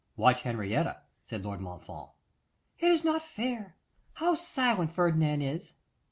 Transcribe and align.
'Watch 0.15 0.41
Henrietta,' 0.41 1.03
said 1.25 1.45
Lord 1.45 1.61
Montfort. 1.61 2.09
'It 2.79 2.89
is 2.89 3.03
not 3.03 3.21
fair. 3.21 3.75
How 4.13 4.33
silent 4.33 4.91
Ferdinand 4.91 5.43
is! 5.43 5.75